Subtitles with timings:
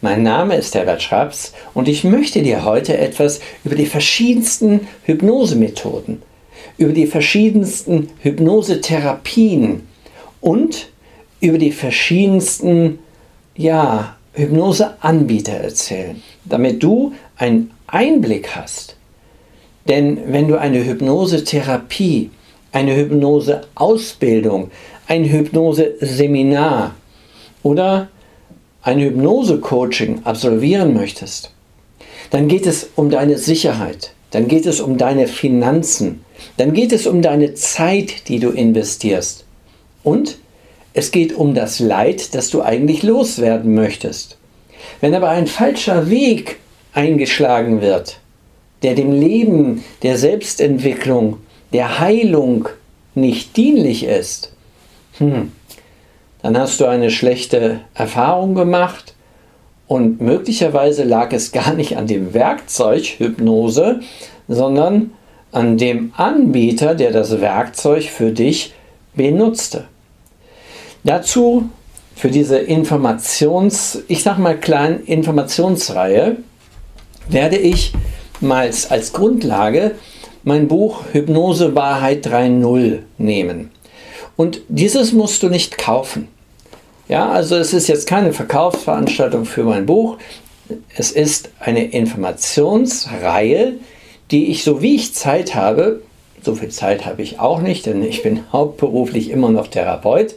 [0.00, 6.22] Mein Name ist Herbert Schraps und ich möchte dir heute etwas über die verschiedensten Hypnosemethoden,
[6.76, 9.88] über die verschiedensten Hypnosetherapien
[10.40, 10.90] und
[11.40, 13.00] über die verschiedensten
[13.56, 18.96] ja, Hypnoseanbieter erzählen, damit du einen Einblick hast.
[19.88, 22.30] Denn wenn du eine Hypnosetherapie,
[22.70, 24.70] eine Hypnoseausbildung,
[25.08, 26.94] ein Hypnoseseminar
[27.64, 28.10] oder
[28.82, 31.50] ein Hypnose-Coaching absolvieren möchtest,
[32.30, 36.24] dann geht es um deine Sicherheit, dann geht es um deine Finanzen,
[36.56, 39.44] dann geht es um deine Zeit, die du investierst
[40.02, 40.38] und
[40.94, 44.36] es geht um das Leid, das du eigentlich loswerden möchtest.
[45.00, 46.56] Wenn aber ein falscher Weg
[46.92, 48.18] eingeschlagen wird,
[48.82, 51.38] der dem Leben, der Selbstentwicklung,
[51.72, 52.68] der Heilung
[53.14, 54.52] nicht dienlich ist,
[55.18, 55.52] hm,
[56.42, 59.14] dann hast du eine schlechte Erfahrung gemacht
[59.86, 64.00] und möglicherweise lag es gar nicht an dem Werkzeug Hypnose,
[64.46, 65.12] sondern
[65.50, 68.74] an dem Anbieter, der das Werkzeug für dich
[69.14, 69.84] benutzte.
[71.04, 71.70] Dazu
[72.14, 76.36] für diese Informations, ich sag mal kleinen Informationsreihe,
[77.28, 77.92] werde ich
[78.40, 79.92] mal als Grundlage
[80.42, 83.70] mein Buch Hypnose Wahrheit 3.0 nehmen.
[84.38, 86.28] Und dieses musst du nicht kaufen.
[87.08, 90.16] Ja, also es ist jetzt keine Verkaufsveranstaltung für mein Buch.
[90.96, 93.74] Es ist eine Informationsreihe,
[94.30, 96.02] die ich, so wie ich Zeit habe,
[96.40, 100.36] so viel Zeit habe ich auch nicht, denn ich bin hauptberuflich immer noch Therapeut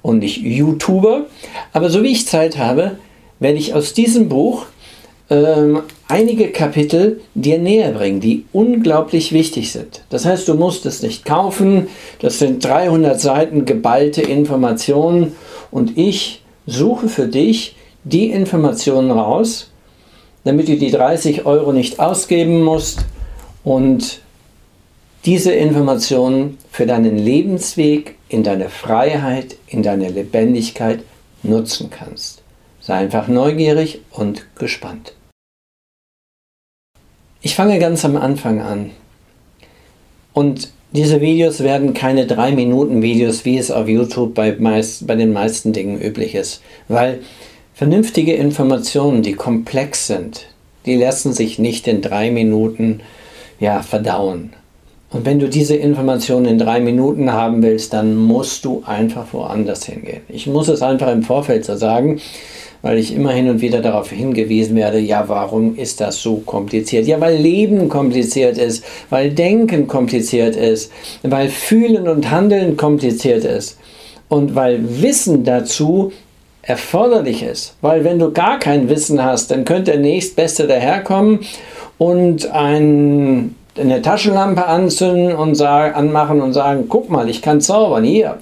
[0.00, 1.26] und nicht YouTuber.
[1.74, 2.96] Aber so wie ich Zeit habe,
[3.38, 4.64] werde ich aus diesem Buch
[5.30, 10.02] ähm, einige Kapitel dir näher bringen, die unglaublich wichtig sind.
[10.10, 11.86] Das heißt, du musst es nicht kaufen.
[12.20, 15.34] Das sind 300 Seiten geballte Informationen
[15.70, 19.70] und ich suche für dich die Informationen raus,
[20.44, 23.00] damit du die 30 Euro nicht ausgeben musst
[23.62, 24.20] und
[25.26, 31.00] diese Informationen für deinen Lebensweg, in deine Freiheit, in deine Lebendigkeit
[31.42, 32.42] nutzen kannst.
[32.80, 35.12] Sei einfach neugierig und gespannt.
[37.42, 38.90] Ich fange ganz am Anfang an.
[40.34, 45.14] Und diese Videos werden keine 3 Minuten Videos, wie es auf YouTube bei, meist, bei
[45.14, 47.20] den meisten Dingen üblich ist, weil
[47.74, 50.46] vernünftige Informationen, die komplex sind,
[50.84, 53.00] die lassen sich nicht in 3 Minuten
[53.58, 54.52] ja, verdauen.
[55.10, 59.84] Und wenn du diese Informationen in drei Minuten haben willst, dann musst du einfach woanders
[59.84, 60.22] hingehen.
[60.28, 62.20] Ich muss es einfach im Vorfeld so sagen,
[62.82, 67.06] weil ich immer hin und wieder darauf hingewiesen werde, ja, warum ist das so kompliziert?
[67.06, 70.92] Ja, weil Leben kompliziert ist, weil Denken kompliziert ist,
[71.22, 73.78] weil Fühlen und Handeln kompliziert ist
[74.28, 76.12] und weil Wissen dazu
[76.62, 77.74] erforderlich ist.
[77.80, 81.40] Weil wenn du gar kein Wissen hast, dann könnte der nächstbeste daherkommen
[81.98, 88.04] und ein eine Taschenlampe anzünden und sagen, anmachen und sagen, guck mal, ich kann zaubern,
[88.04, 88.38] hier.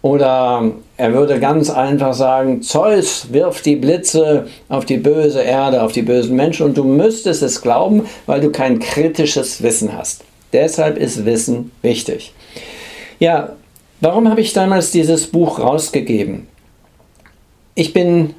[0.00, 5.92] Oder er würde ganz einfach sagen, Zeus wirft die Blitze auf die böse Erde, auf
[5.92, 10.24] die bösen Menschen und du müsstest es glauben, weil du kein kritisches Wissen hast.
[10.52, 12.32] Deshalb ist Wissen wichtig.
[13.18, 13.56] Ja,
[14.00, 16.46] warum habe ich damals dieses Buch rausgegeben?
[17.74, 18.34] Ich bin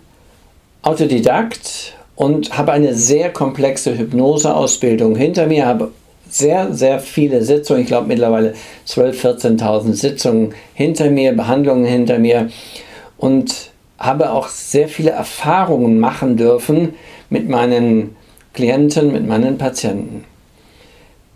[0.82, 5.92] Autodidakt und habe eine sehr komplexe Hypnoseausbildung hinter mir, habe
[6.34, 8.54] sehr, sehr viele Sitzungen, ich glaube mittlerweile
[8.88, 12.50] 12.000, 14.000 Sitzungen hinter mir, Behandlungen hinter mir
[13.18, 16.94] und habe auch sehr viele Erfahrungen machen dürfen
[17.30, 18.16] mit meinen
[18.54, 20.24] Klienten, mit meinen Patienten.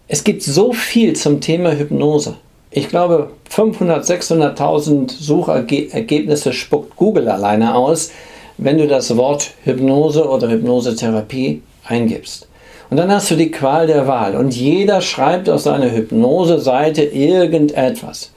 [0.08, 2.38] Es gibt so viel zum Thema Hypnose.
[2.72, 8.12] Ich glaube, 500, 600.000 Suchergebnisse spuckt Google alleine aus
[8.58, 12.48] wenn du das Wort Hypnose oder Hypnosetherapie eingibst.
[12.94, 18.30] Und dann hast du die Qual der Wahl und jeder schreibt auf seiner Hypnose-Seite irgendetwas.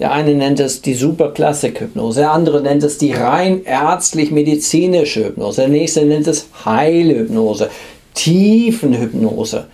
[0.00, 5.70] Der eine nennt es die Superklassik-Hypnose, der andere nennt es die rein ärztlich-medizinische Hypnose, der
[5.70, 7.70] nächste nennt es Heilhypnose,
[8.14, 9.66] Tiefenhypnose.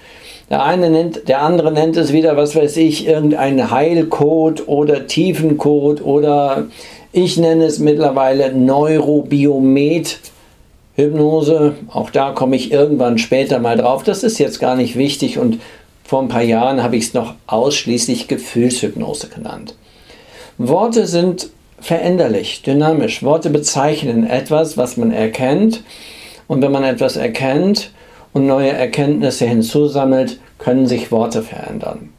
[0.51, 6.05] Der eine nennt, der andere nennt es wieder, was weiß ich, irgendein Heilcode oder Tiefencode
[6.05, 6.67] oder
[7.11, 10.19] ich nenne es mittlerweile Neurobiomet.
[10.97, 14.03] Hypnose, auch da komme ich irgendwann später mal drauf.
[14.03, 15.61] Das ist jetzt gar nicht wichtig und
[16.05, 19.75] vor ein paar Jahren habe ich es noch ausschließlich Gefühlshypnose genannt.
[20.57, 21.51] Worte sind
[21.81, 23.23] veränderlich, dynamisch.
[23.23, 25.83] Worte bezeichnen etwas, was man erkennt.
[26.49, 27.91] Und wenn man etwas erkennt
[28.33, 32.13] und neue Erkenntnisse hinzusammelt, können sich Worte verändern.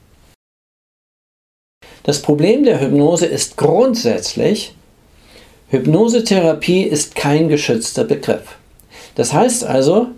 [2.04, 4.76] Das Problem der Hypnose ist grundsätzlich,
[5.70, 8.57] Hypnosetherapie ist kein geschützter Begriff.
[9.18, 10.10] Das heißt also,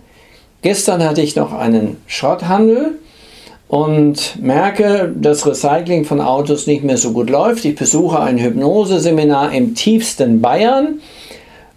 [0.60, 2.98] gestern hatte ich noch einen Schrotthandel
[3.66, 7.64] und merke, dass Recycling von Autos nicht mehr so gut läuft.
[7.64, 11.00] Ich besuche ein Hypnoseseminar im tiefsten Bayern.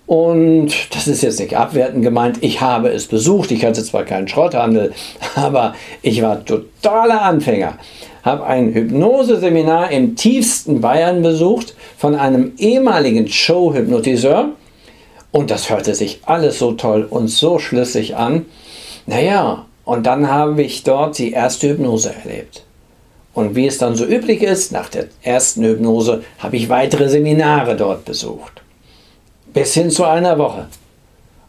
[0.06, 3.52] Und das ist jetzt nicht abwertend gemeint, ich habe es besucht.
[3.52, 4.92] Ich hatte zwar keinen Schrotthandel,
[5.36, 7.78] aber ich war totaler Anfänger.
[8.24, 14.50] Habe ein Hypnoseseminar im tiefsten Bayern besucht von einem ehemaligen Show-Hypnotiseur.
[15.34, 18.46] Und das hörte sich alles so toll und so schlüssig an.
[19.08, 22.64] Naja, und dann habe ich dort die erste Hypnose erlebt.
[23.34, 27.76] Und wie es dann so üblich ist, nach der ersten Hypnose habe ich weitere Seminare
[27.76, 28.62] dort besucht.
[29.54, 30.68] Bis hin zu einer Woche.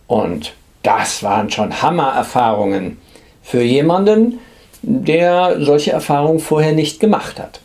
[0.06, 2.96] Und das waren schon Hammererfahrungen
[3.42, 4.38] für jemanden,
[4.80, 7.60] der solche Erfahrungen vorher nicht gemacht hat.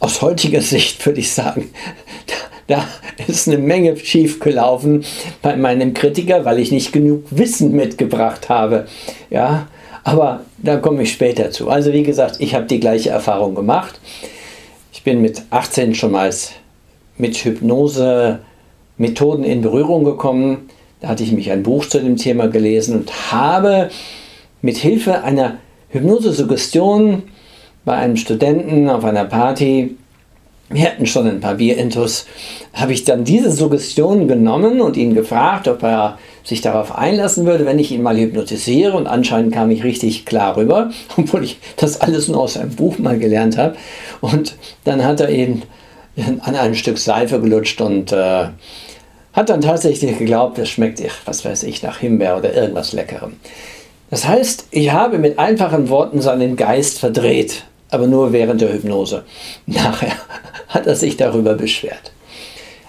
[0.00, 1.70] Aus heutiger Sicht würde ich sagen,
[2.66, 2.84] da,
[3.26, 5.04] ist eine Menge schiefgelaufen
[5.42, 8.86] bei meinem Kritiker, weil ich nicht genug Wissen mitgebracht habe.
[9.30, 9.68] Ja,
[10.04, 11.68] aber da komme ich später zu.
[11.68, 14.00] Also wie gesagt, ich habe die gleiche Erfahrung gemacht.
[14.92, 16.30] Ich bin mit 18 schon mal
[17.18, 20.68] mit Hypnose-Methoden in Berührung gekommen.
[21.00, 23.90] Da hatte ich mich ein Buch zu dem Thema gelesen und habe
[24.62, 25.58] mit Hilfe einer
[25.90, 27.22] Hypnose-Suggestion
[27.84, 29.96] bei einem Studenten auf einer Party
[30.68, 32.26] wir hatten schon ein paar Bierintus,
[32.72, 37.66] habe ich dann diese Suggestion genommen und ihn gefragt, ob er sich darauf einlassen würde,
[37.66, 38.96] wenn ich ihn mal hypnotisiere.
[38.96, 42.98] Und anscheinend kam ich richtig klar rüber, obwohl ich das alles nur aus einem Buch
[42.98, 43.76] mal gelernt habe.
[44.20, 45.62] Und dann hat er eben
[46.16, 48.46] an ein Stück Seife gelutscht und äh,
[49.32, 53.34] hat dann tatsächlich geglaubt, es schmeckt, was weiß ich, nach Himbeer oder irgendwas Leckerem.
[54.08, 59.24] Das heißt, ich habe mit einfachen Worten seinen Geist verdreht, aber nur während der Hypnose.
[59.66, 60.16] Nachher
[60.68, 62.12] hat er sich darüber beschwert.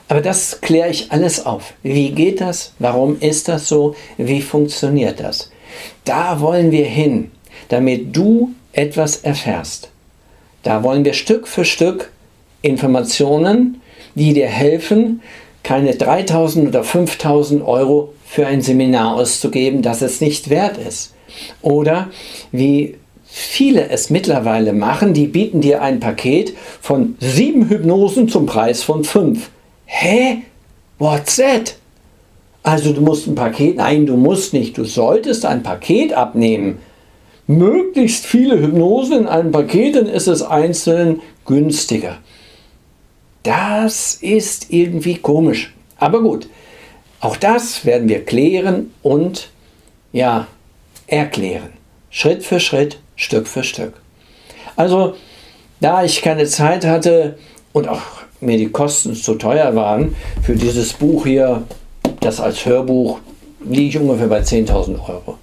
[0.10, 1.74] Aber das kläre ich alles auf.
[1.84, 2.74] Wie geht das?
[2.80, 3.96] Warum ist das so?
[4.18, 5.52] Wie funktioniert das?
[6.06, 7.32] Da wollen wir hin,
[7.70, 9.90] damit du etwas erfährst.
[10.64, 12.12] Da wollen wir Stück für Stück
[12.62, 13.82] Informationen,
[14.16, 15.22] die dir helfen,
[15.64, 21.14] keine 3000 oder 5000 Euro für ein Seminar auszugeben, das es nicht wert ist.
[21.62, 22.10] Oder
[22.52, 22.96] wie
[23.38, 29.04] viele es mittlerweile machen, die bieten dir ein Paket von sieben Hypnosen zum Preis von
[29.04, 29.50] fünf.
[29.86, 30.44] Hä?
[31.00, 31.75] What's that?
[32.63, 36.80] Also du musst ein Paket, nein, du musst nicht, du solltest ein Paket abnehmen.
[37.45, 42.18] Möglichst viele Hypnosen in einem Paket, dann ist es einzeln günstiger.
[43.44, 45.74] Das ist irgendwie komisch.
[45.98, 46.50] Aber gut,
[47.22, 49.50] auch das werden wir klären und
[50.12, 50.48] ja,
[51.07, 51.69] erklären.
[52.10, 53.94] Schritt für Schritt, Stück für Stück.
[54.78, 55.16] Also,
[55.81, 57.38] da ich keine Zeit hatte
[57.74, 58.02] und auch
[58.40, 61.64] mir die Kosten zu teuer waren, für dieses Buch hier,
[62.22, 63.19] das als Hörbuch,
[63.69, 65.38] liege ich ungefähr bei 10.000 Euro.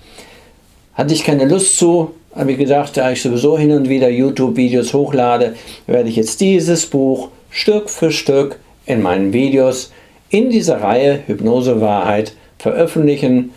[0.95, 4.95] Hatte ich keine Lust zu, habe ich gedacht, da ich sowieso hin und wieder YouTube-Videos
[4.95, 5.57] hochlade,
[5.87, 9.93] werde ich jetzt dieses Buch Stück für Stück in meinen Videos
[10.31, 13.51] in dieser Reihe Hypnose Wahrheit veröffentlichen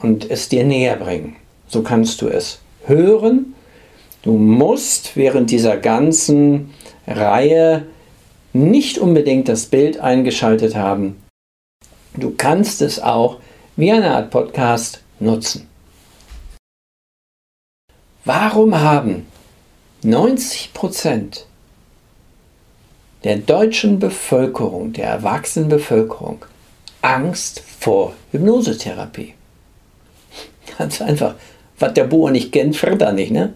[0.00, 1.36] und es dir näher bringen.
[1.68, 3.54] So kannst du es hören.
[4.26, 6.74] Du musst während dieser ganzen
[7.06, 7.86] Reihe
[8.52, 11.22] nicht unbedingt das Bild eingeschaltet haben.
[12.14, 13.38] Du kannst es auch
[13.76, 15.68] wie eine Art Podcast nutzen.
[18.24, 19.28] Warum haben
[20.02, 21.46] 90 Prozent
[23.22, 26.44] der deutschen Bevölkerung, der erwachsenen Bevölkerung,
[27.00, 29.34] Angst vor Hypnosetherapie?
[30.78, 31.36] Ganz einfach,
[31.78, 33.30] was der Bauer nicht kennt, fritt er nicht.
[33.30, 33.54] Ne?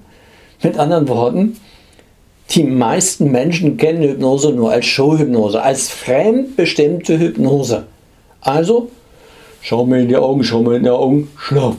[0.62, 1.56] Mit anderen Worten,
[2.50, 7.86] die meisten Menschen kennen Hypnose nur als Showhypnose, als fremdbestimmte Hypnose.
[8.40, 8.90] Also,
[9.62, 11.76] schau mir in die Augen, schau mir in die Augen, schlaf.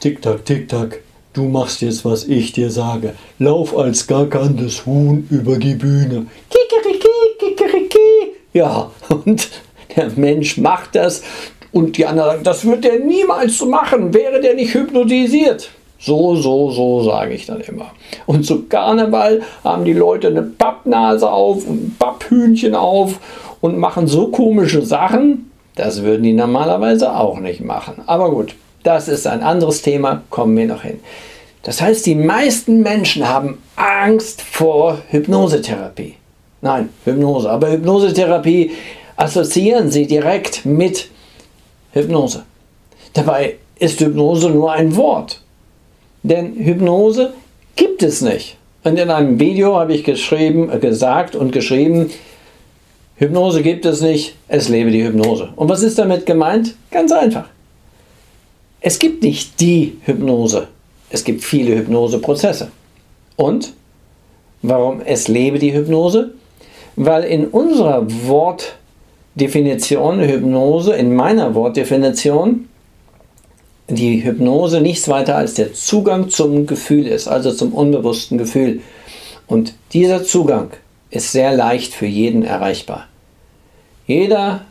[0.00, 1.00] Tick-Tack, Tick-Tack,
[1.32, 3.14] du machst jetzt, was ich dir sage.
[3.38, 6.26] Lauf als gackerndes Huhn über die Bühne.
[6.50, 8.32] Kikeriki, kikeriki.
[8.52, 9.48] Ja, und
[9.94, 11.22] der Mensch macht das
[11.72, 15.70] und die anderen sagen, das wird der niemals so machen, wäre der nicht hypnotisiert.
[15.98, 17.92] So, so, so sage ich dann immer.
[18.26, 23.18] Und zu Karneval haben die Leute eine Pappnase auf und ein Papphühnchen auf
[23.60, 25.50] und machen so komische Sachen.
[25.74, 28.02] Das würden die normalerweise auch nicht machen.
[28.06, 31.00] Aber gut, das ist ein anderes Thema, kommen wir noch hin.
[31.62, 36.14] Das heißt, die meisten Menschen haben Angst vor Hypnosetherapie.
[36.60, 37.50] Nein, Hypnose.
[37.50, 38.70] Aber Hypnosetherapie
[39.16, 41.08] assoziieren sie direkt mit
[41.92, 42.44] Hypnose.
[43.14, 45.40] Dabei ist Hypnose nur ein Wort.
[46.26, 47.34] Denn Hypnose
[47.76, 48.56] gibt es nicht.
[48.82, 52.10] Und in einem Video habe ich geschrieben, äh, gesagt und geschrieben,
[53.14, 55.50] Hypnose gibt es nicht, es lebe die Hypnose.
[55.54, 56.74] Und was ist damit gemeint?
[56.90, 57.48] Ganz einfach.
[58.80, 60.66] Es gibt nicht die Hypnose.
[61.10, 62.72] Es gibt viele Hypnoseprozesse.
[63.36, 63.72] Und
[64.62, 66.34] warum es lebe die Hypnose?
[66.96, 72.68] Weil in unserer Wortdefinition Hypnose, in meiner Wortdefinition,
[73.88, 78.80] die Hypnose nichts weiter als der Zugang zum Gefühl ist, also zum unbewussten Gefühl.
[79.46, 80.70] Und dieser Zugang
[81.10, 83.06] ist sehr leicht für jeden erreichbar.
[84.06, 84.64] Jeder,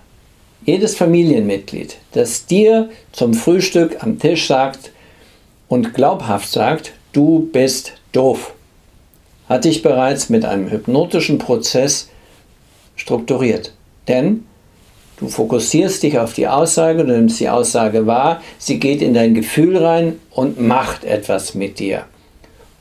[0.66, 4.92] jedes Familienmitglied, das dir zum Frühstück am Tisch sagt
[5.68, 8.54] und glaubhaft sagt, du bist doof,
[9.48, 12.10] hat dich bereits mit einem hypnotischen Prozess
[12.96, 13.74] strukturiert.
[14.08, 14.46] Denn
[15.18, 19.34] Du fokussierst dich auf die Aussage, du nimmst die Aussage wahr, sie geht in dein
[19.34, 22.04] Gefühl rein und macht etwas mit dir.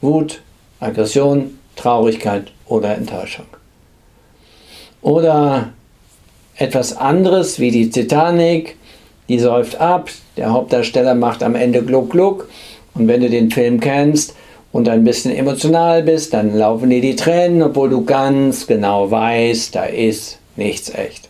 [0.01, 0.41] Wut,
[0.81, 3.47] Aggression, Traurigkeit oder Enttäuschung.
[5.01, 5.73] Oder
[6.57, 8.77] etwas anderes wie die Titanic,
[9.29, 12.49] die säuft ab, der Hauptdarsteller macht am Ende Gluck Gluck
[12.95, 14.35] und wenn du den Film kennst
[14.73, 19.75] und ein bisschen emotional bist, dann laufen dir die Tränen, obwohl du ganz genau weißt,
[19.75, 21.29] da ist nichts echt.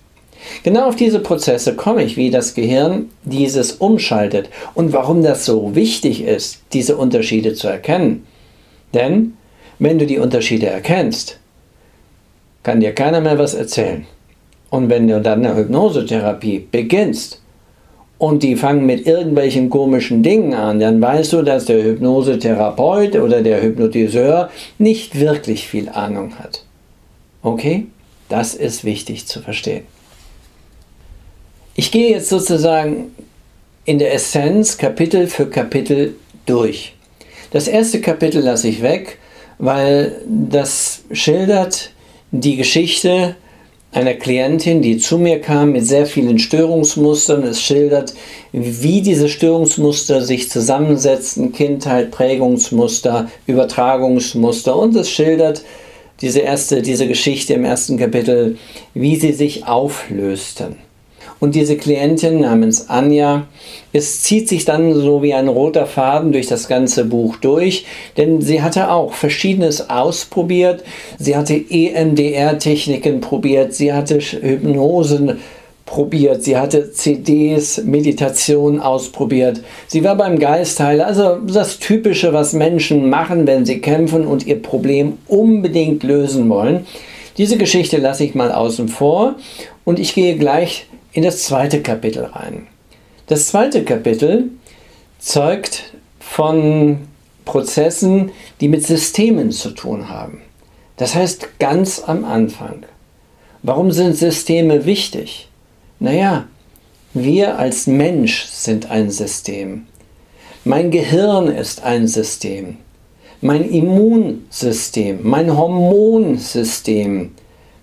[0.62, 5.74] Genau auf diese Prozesse komme ich, wie das Gehirn dieses umschaltet und warum das so
[5.74, 8.26] wichtig ist, diese Unterschiede zu erkennen.
[8.92, 9.34] Denn
[9.78, 11.38] wenn du die Unterschiede erkennst,
[12.62, 14.06] kann dir keiner mehr was erzählen.
[14.70, 17.40] Und wenn du dann eine Hypnosetherapie beginnst
[18.18, 23.42] und die fangen mit irgendwelchen komischen Dingen an, dann weißt du, dass der Hypnosetherapeut oder
[23.42, 26.64] der Hypnotiseur nicht wirklich viel Ahnung hat.
[27.42, 27.86] Okay?
[28.28, 29.84] Das ist wichtig zu verstehen.
[31.76, 33.12] Ich gehe jetzt sozusagen
[33.84, 36.14] in der Essenz Kapitel für Kapitel
[36.46, 36.94] durch.
[37.50, 39.18] Das erste Kapitel lasse ich weg,
[39.58, 41.90] weil das schildert
[42.30, 43.34] die Geschichte
[43.90, 47.42] einer Klientin, die zu mir kam mit sehr vielen Störungsmustern.
[47.42, 48.14] Es schildert,
[48.52, 55.64] wie diese Störungsmuster sich zusammensetzen, Kindheit, Prägungsmuster, Übertragungsmuster und es schildert
[56.20, 58.58] diese erste, diese Geschichte im ersten Kapitel,
[58.94, 60.76] wie sie sich auflösten.
[61.40, 63.46] Und diese Klientin namens Anja,
[63.92, 67.86] es zieht sich dann so wie ein roter Faden durch das ganze Buch durch,
[68.16, 70.84] denn sie hatte auch Verschiedenes ausprobiert.
[71.18, 75.38] Sie hatte EMDR-Techniken probiert, sie hatte Hypnosen
[75.86, 79.60] probiert, sie hatte CDs, Meditation ausprobiert.
[79.86, 84.60] Sie war beim Geistheiler, also das Typische, was Menschen machen, wenn sie kämpfen und ihr
[84.62, 86.86] Problem unbedingt lösen wollen.
[87.36, 89.34] Diese Geschichte lasse ich mal außen vor
[89.84, 92.66] und ich gehe gleich in das zweite Kapitel rein.
[93.28, 94.50] Das zweite Kapitel
[95.18, 96.98] zeugt von
[97.44, 100.42] Prozessen, die mit Systemen zu tun haben.
[100.96, 102.84] Das heißt ganz am Anfang.
[103.62, 105.48] Warum sind Systeme wichtig?
[106.00, 106.46] Naja,
[107.14, 109.86] wir als Mensch sind ein System.
[110.64, 112.76] Mein Gehirn ist ein System.
[113.40, 117.32] Mein Immunsystem, mein Hormonsystem,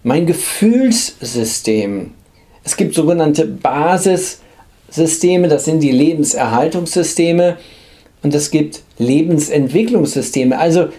[0.04, 2.12] mein Gefühlssystem,
[2.64, 7.58] es gibt sogenannte Basissysteme, das sind die Lebenserhaltungssysteme
[8.24, 10.58] und es gibt Lebensentwicklungssysteme.
[10.58, 10.90] Also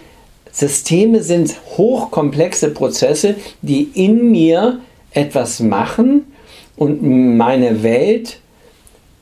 [0.51, 4.79] Systeme sind hochkomplexe Prozesse, die in mir
[5.11, 6.25] etwas machen
[6.75, 8.39] und meine Welt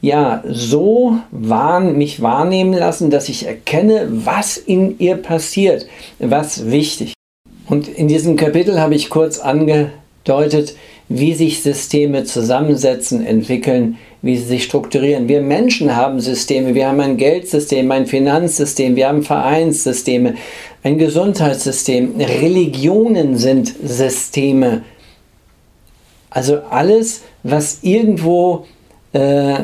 [0.02, 5.86] ja so wahrn, mich wahrnehmen lassen, dass ich erkenne, was in ihr passiert,
[6.20, 7.14] was wichtig.
[7.68, 10.76] Und in diesem Kapitel habe ich kurz angedeutet,
[11.18, 15.28] wie sich Systeme zusammensetzen, entwickeln, wie sie sich strukturieren.
[15.28, 20.36] Wir Menschen haben Systeme, wir haben ein Geldsystem, ein Finanzsystem, wir haben Vereinssysteme,
[20.84, 24.84] ein Gesundheitssystem, Religionen sind Systeme.
[26.30, 28.66] Also alles, was irgendwo
[29.14, 29.60] äh,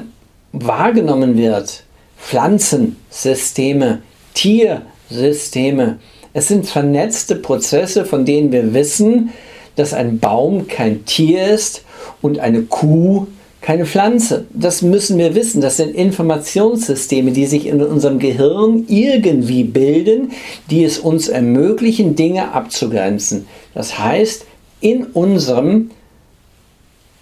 [0.51, 1.83] wahrgenommen wird,
[2.17, 4.01] Pflanzensysteme,
[4.33, 5.99] Tiersysteme,
[6.33, 9.31] es sind vernetzte Prozesse, von denen wir wissen,
[9.77, 11.83] dass ein Baum kein Tier ist
[12.21, 13.27] und eine Kuh
[13.61, 14.45] keine Pflanze.
[14.53, 15.59] Das müssen wir wissen.
[15.59, 20.31] Das sind Informationssysteme, die sich in unserem Gehirn irgendwie bilden,
[20.69, 23.45] die es uns ermöglichen, Dinge abzugrenzen.
[23.73, 24.45] Das heißt,
[24.79, 25.89] in unserem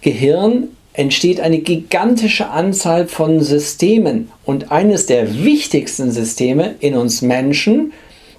[0.02, 4.30] Gehirn entsteht eine gigantische Anzahl von Systemen.
[4.44, 7.92] Und eines der wichtigsten Systeme in uns Menschen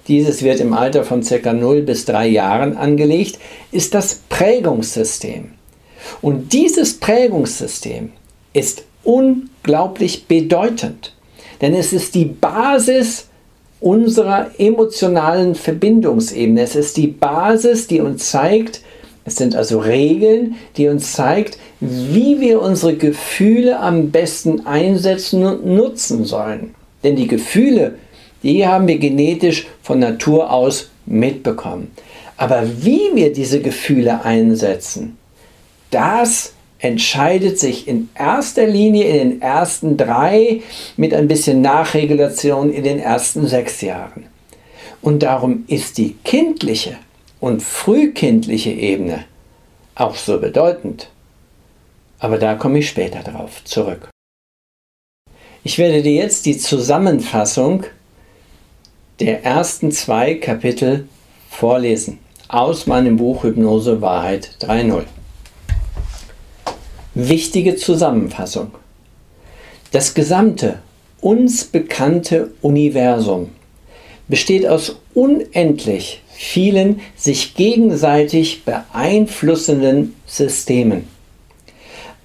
[0.08, 1.52] dieses wird im Alter von ca.
[1.52, 3.38] 0 bis 3 Jahren angelegt,
[3.70, 5.50] ist das Prägungssystem.
[6.22, 8.12] Und dieses Prägungssystem
[8.52, 11.14] ist unglaublich bedeutend,
[11.60, 13.28] denn es ist die Basis
[13.80, 16.62] unserer emotionalen Verbindungsebene.
[16.62, 18.80] Es ist die Basis, die uns zeigt,
[19.28, 25.66] Es sind also Regeln, die uns zeigt, wie wir unsere Gefühle am besten einsetzen und
[25.66, 26.74] nutzen sollen.
[27.04, 27.96] Denn die Gefühle,
[28.42, 31.90] die haben wir genetisch von Natur aus mitbekommen.
[32.36, 35.18] Aber wie wir diese Gefühle einsetzen,
[35.90, 40.62] das entscheidet sich in erster Linie in den ersten drei
[40.96, 44.26] mit ein bisschen Nachregulation in den ersten sechs Jahren.
[45.02, 46.96] Und darum ist die kindliche
[47.40, 49.24] und frühkindliche Ebene
[49.94, 51.10] auch so bedeutend.
[52.20, 54.08] Aber da komme ich später drauf zurück.
[55.64, 57.84] Ich werde dir jetzt die Zusammenfassung
[59.20, 61.08] der ersten zwei Kapitel
[61.50, 65.04] vorlesen aus meinem Buch Hypnose Wahrheit 3.0.
[67.14, 68.70] Wichtige Zusammenfassung.
[69.90, 70.78] Das gesamte
[71.20, 73.50] uns bekannte Universum
[74.28, 81.08] besteht aus unendlich vielen sich gegenseitig beeinflussenden Systemen.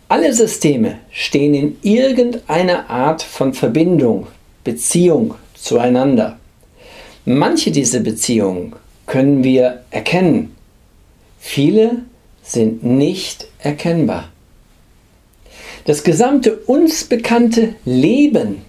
[0.10, 4.28] Alle Systeme stehen in irgendeiner Art von Verbindung,
[4.64, 6.38] Beziehung zueinander.
[7.26, 8.76] Manche dieser Beziehungen
[9.06, 10.56] können wir erkennen,
[11.40, 12.04] viele
[12.44, 14.30] sind nicht erkennbar.
[15.86, 18.62] Das gesamte uns bekannte Leben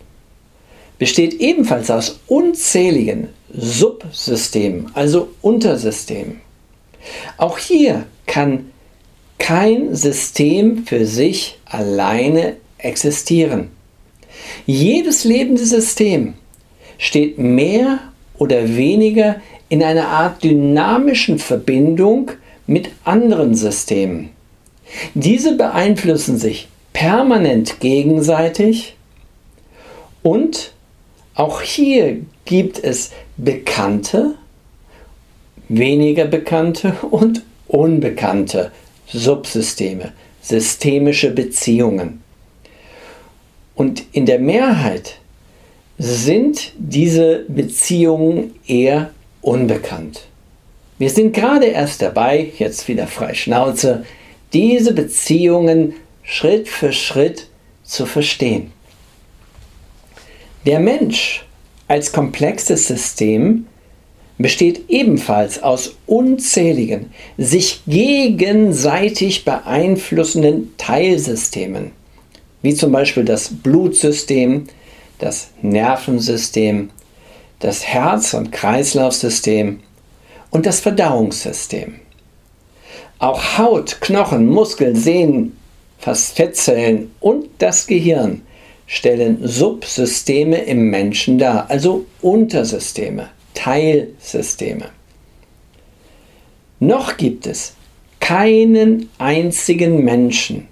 [0.99, 6.41] besteht ebenfalls aus unzähligen Subsystemen, also Untersystemen.
[7.37, 8.71] Auch hier kann
[9.39, 13.71] kein System für sich alleine existieren.
[14.67, 16.35] Jedes lebende System
[16.99, 17.99] steht mehr
[18.39, 19.37] oder weniger
[19.69, 22.33] in einer Art dynamischen Verbindung
[22.67, 24.31] mit anderen Systemen.
[25.15, 28.97] Diese beeinflussen sich permanent gegenseitig
[30.23, 30.73] und
[31.35, 34.35] auch hier gibt es bekannte,
[35.69, 38.71] weniger bekannte und unbekannte
[39.09, 42.23] Subsysteme, systemische Beziehungen.
[43.75, 45.19] Und in der Mehrheit
[45.99, 50.27] sind diese Beziehungen eher unbekannt.
[50.99, 54.05] Wir sind gerade erst dabei, jetzt wieder frei Schnauze,
[54.53, 57.49] diese Beziehungen Schritt für Schritt
[57.83, 58.73] zu verstehen.
[60.67, 61.45] Der Mensch
[61.89, 63.67] als komplexes System
[64.39, 71.93] besteht ebenfalls aus unzähligen, sich gegenseitig beeinflussenden Teilsystemen,
[72.63, 74.67] wie zum Beispiel das Blutsystem,
[75.25, 76.91] das Nervensystem,
[77.61, 79.81] das Herz- und Kreislaufsystem
[80.51, 81.95] und das Verdauungssystem.
[83.19, 85.57] Auch Haut, Knochen, Muskeln, Sehnen,
[85.99, 88.43] Fettzellen und das Gehirn
[88.87, 94.91] stellen Subsysteme im Menschen dar, also Untersysteme, Teilsysteme.
[96.81, 97.73] Noch gibt es
[98.21, 100.69] keinen einzigen Menschen,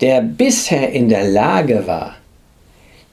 [0.00, 2.16] der bisher in der Lage war,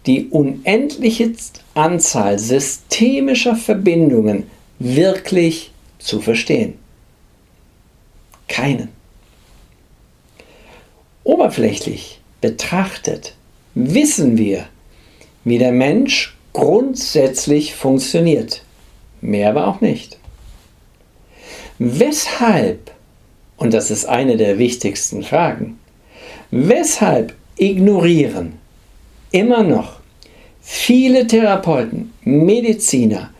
[0.06, 1.34] die unendliche
[1.74, 6.76] Anzahl systemischer Verbindungen wirklich zu verstehen.
[8.48, 8.90] Keinen.
[11.24, 13.36] Oberflächlich betrachtet
[13.76, 14.66] wissen wir,
[15.46, 18.64] wie der Mensch grundsätzlich funktioniert.
[19.22, 20.18] Mehr aber auch nicht.
[21.80, 22.92] Weshalb,
[23.58, 25.80] und das ist eine der wichtigsten Fragen,
[26.52, 28.60] weshalb ignorieren
[29.34, 30.00] immer noch
[30.62, 33.32] viele Therapeuten, Mediziner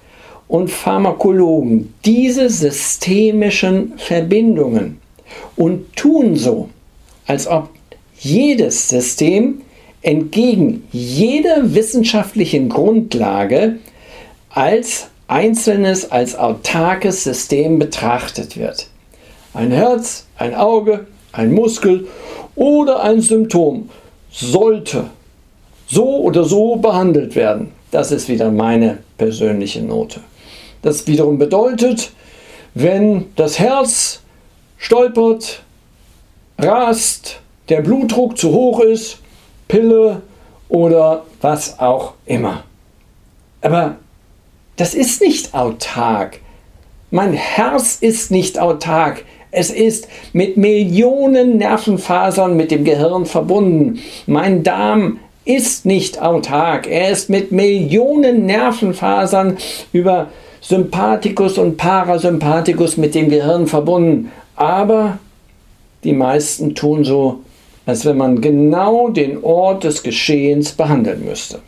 [0.50, 5.00] und Pharmakologen diese systemischen Verbindungen
[5.56, 6.70] und tun so,
[7.26, 7.70] als ob
[8.20, 9.62] jedes System
[10.02, 13.78] entgegen jeder wissenschaftlichen Grundlage
[14.50, 18.88] als einzelnes, als autarkes System betrachtet wird.
[19.54, 22.08] Ein Herz, ein Auge, ein Muskel
[22.56, 23.90] oder ein Symptom
[24.32, 25.06] sollte
[25.94, 27.72] so oder so behandelt werden.
[27.92, 30.22] Das ist wieder meine persönliche Note.
[30.82, 32.12] Das wiederum bedeutet,
[32.74, 34.22] wenn das Herz
[34.78, 35.62] stolpert,
[36.58, 39.20] rast, der Blutdruck zu hoch ist,
[39.68, 40.22] Pille
[40.70, 42.64] oder was auch immer.
[43.62, 43.98] Aber
[44.76, 46.40] das ist nicht autark.
[47.12, 49.24] Mein Herz ist nicht autark.
[49.52, 54.00] Es ist mit Millionen Nervenfasern mit dem Gehirn verbunden.
[54.26, 56.88] Mein Darm ist nicht autark.
[56.88, 59.58] Er ist mit Millionen Nervenfasern
[59.92, 60.30] über
[60.62, 64.32] Sympathikus und Parasympathikus mit dem Gehirn verbunden.
[64.56, 65.20] Aber
[66.04, 67.42] die meisten tun so,
[67.86, 71.60] als wenn man genau den Ort des Geschehens behandeln müsste.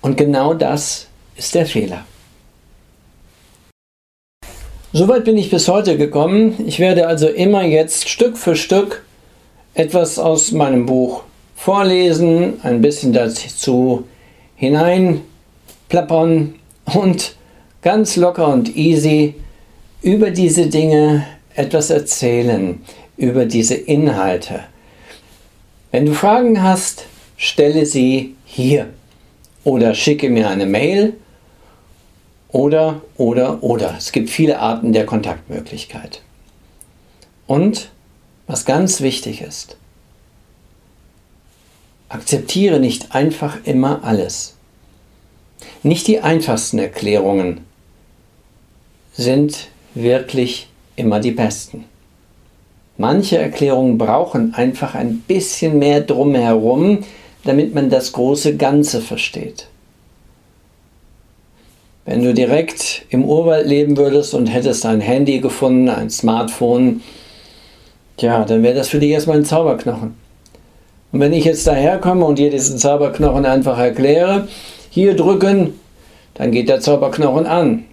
[0.00, 2.04] Und genau das ist der Fehler.
[4.92, 6.54] Soweit bin ich bis heute gekommen.
[6.66, 9.04] Ich werde also immer jetzt Stück für Stück
[9.74, 11.22] etwas aus meinem Buch
[11.60, 14.04] vorlesen, ein bisschen dazu
[14.56, 16.54] hineinplappern
[16.94, 17.36] und
[17.82, 19.34] ganz locker und easy
[20.00, 22.80] über diese Dinge etwas erzählen,
[23.18, 24.60] über diese Inhalte.
[25.90, 27.04] Wenn du Fragen hast,
[27.36, 28.88] stelle sie hier
[29.62, 31.12] oder schicke mir eine Mail
[32.48, 33.96] oder, oder, oder.
[33.98, 36.22] Es gibt viele Arten der Kontaktmöglichkeit.
[37.46, 37.90] Und
[38.46, 39.76] was ganz wichtig ist,
[42.10, 44.56] akzeptiere nicht einfach immer alles.
[45.82, 47.60] Nicht die einfachsten Erklärungen
[49.12, 51.86] sind wirklich immer die besten.
[52.98, 57.04] Manche Erklärungen brauchen einfach ein bisschen mehr drumherum,
[57.44, 59.68] damit man das große Ganze versteht.
[62.04, 67.02] Wenn du direkt im Urwald leben würdest und hättest ein Handy gefunden, ein Smartphone,
[68.18, 70.14] ja, dann wäre das für dich erstmal ein Zauberknochen.
[71.12, 74.48] Und wenn ich jetzt daherkomme und dir diesen Zauberknochen einfach erkläre,
[74.90, 75.74] hier drücken,
[76.34, 77.84] dann geht der Zauberknochen an.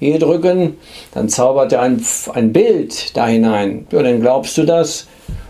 [0.00, 0.76] Hier drücken,
[1.12, 3.86] dann zaubert er ein, ein Bild da hinein.
[3.92, 5.06] Ja, dann glaubst du das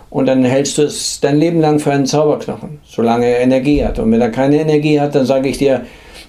[0.09, 3.99] und dann hältst du es dein Leben lang für einen Zauberknochen, solange er Energie hat.
[3.99, 5.81] Und wenn er keine Energie hat, dann sage ich dir,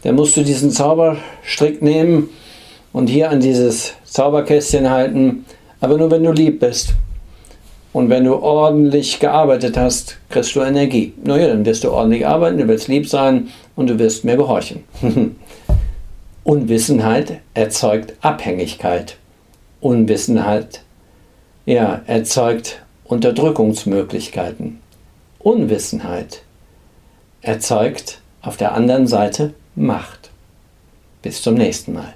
[0.03, 2.31] dann musst du diesen Zauberstrick nehmen
[2.92, 5.44] und hier an dieses Zauberkästchen halten,
[5.81, 6.94] aber nur wenn du lieb bist.
[7.97, 11.15] Und wenn du ordentlich gearbeitet hast, kriegst du Energie.
[11.25, 14.85] Naja, dann wirst du ordentlich arbeiten, du wirst lieb sein und du wirst mir gehorchen.
[16.45, 19.17] Unwissenheit erzeugt Abhängigkeit.
[19.81, 20.83] Unwissenheit
[21.65, 24.79] ja, erzeugt Unterdrückungsmöglichkeiten.
[25.39, 26.43] Unwissenheit
[27.41, 30.29] erzeugt auf der anderen Seite Macht.
[31.23, 32.13] Bis zum nächsten Mal.